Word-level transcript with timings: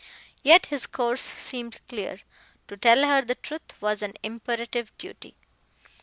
Yet 0.41 0.65
his 0.65 0.87
course 0.87 1.21
seemed 1.21 1.77
clear. 1.87 2.21
To 2.69 2.75
tell 2.75 3.05
her 3.07 3.21
the 3.21 3.35
truth 3.35 3.79
was 3.79 4.01
an 4.01 4.15
imperative 4.23 4.91
duty. 4.97 5.35